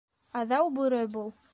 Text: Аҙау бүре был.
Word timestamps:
Аҙау 0.41 0.73
бүре 0.79 1.05
был. 1.19 1.33